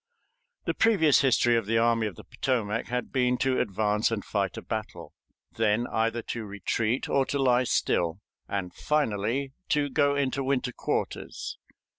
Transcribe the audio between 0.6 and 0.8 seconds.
The